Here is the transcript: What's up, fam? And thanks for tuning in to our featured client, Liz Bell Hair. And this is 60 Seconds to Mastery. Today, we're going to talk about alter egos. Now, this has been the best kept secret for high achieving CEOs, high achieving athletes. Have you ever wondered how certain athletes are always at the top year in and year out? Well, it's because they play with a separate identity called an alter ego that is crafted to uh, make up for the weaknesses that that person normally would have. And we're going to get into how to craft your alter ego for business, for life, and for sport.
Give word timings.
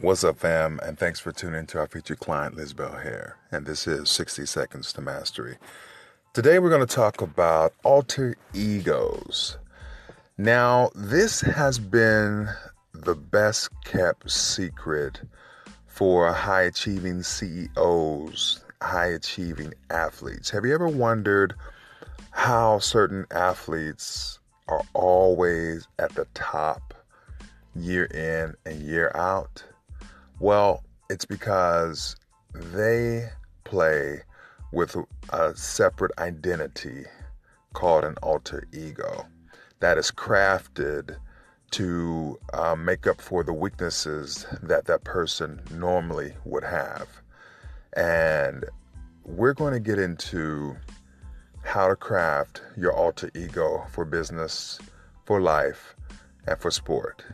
What's 0.00 0.24
up, 0.24 0.38
fam? 0.38 0.80
And 0.82 0.98
thanks 0.98 1.20
for 1.20 1.32
tuning 1.32 1.60
in 1.60 1.66
to 1.66 1.78
our 1.78 1.86
featured 1.86 2.18
client, 2.18 2.56
Liz 2.56 2.72
Bell 2.72 2.94
Hair. 2.94 3.36
And 3.52 3.66
this 3.66 3.86
is 3.86 4.08
60 4.08 4.46
Seconds 4.46 4.90
to 4.94 5.02
Mastery. 5.02 5.58
Today, 6.32 6.58
we're 6.58 6.70
going 6.70 6.84
to 6.84 6.86
talk 6.86 7.20
about 7.20 7.74
alter 7.84 8.34
egos. 8.54 9.58
Now, 10.38 10.90
this 10.94 11.42
has 11.42 11.78
been 11.78 12.48
the 12.94 13.14
best 13.14 13.68
kept 13.84 14.30
secret 14.30 15.20
for 15.86 16.32
high 16.32 16.62
achieving 16.62 17.22
CEOs, 17.22 18.64
high 18.80 19.08
achieving 19.08 19.74
athletes. 19.90 20.48
Have 20.48 20.64
you 20.64 20.72
ever 20.72 20.88
wondered 20.88 21.54
how 22.30 22.78
certain 22.78 23.26
athletes 23.30 24.38
are 24.68 24.82
always 24.94 25.86
at 25.98 26.14
the 26.14 26.26
top 26.32 26.94
year 27.76 28.06
in 28.06 28.54
and 28.64 28.80
year 28.80 29.12
out? 29.14 29.62
Well, 30.38 30.84
it's 31.08 31.24
because 31.24 32.16
they 32.54 33.28
play 33.64 34.22
with 34.72 34.96
a 35.30 35.56
separate 35.56 36.12
identity 36.18 37.04
called 37.72 38.04
an 38.04 38.16
alter 38.22 38.64
ego 38.72 39.26
that 39.80 39.98
is 39.98 40.10
crafted 40.10 41.16
to 41.72 42.38
uh, 42.52 42.74
make 42.76 43.06
up 43.06 43.20
for 43.20 43.42
the 43.42 43.52
weaknesses 43.52 44.46
that 44.62 44.84
that 44.86 45.04
person 45.04 45.60
normally 45.70 46.34
would 46.44 46.64
have. 46.64 47.08
And 47.94 48.64
we're 49.24 49.54
going 49.54 49.72
to 49.72 49.80
get 49.80 49.98
into 49.98 50.76
how 51.62 51.88
to 51.88 51.96
craft 51.96 52.62
your 52.76 52.92
alter 52.92 53.30
ego 53.34 53.84
for 53.90 54.04
business, 54.04 54.78
for 55.24 55.40
life, 55.40 55.94
and 56.46 56.58
for 56.58 56.70
sport. 56.70 57.24